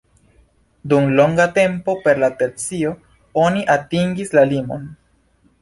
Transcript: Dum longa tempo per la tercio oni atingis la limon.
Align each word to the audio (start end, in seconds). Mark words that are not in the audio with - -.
Dum 0.93 1.11
longa 1.19 1.45
tempo 1.57 1.95
per 2.07 2.17
la 2.25 2.29
tercio 2.41 2.95
oni 3.45 3.63
atingis 3.77 4.37
la 4.41 4.49
limon. 4.55 4.93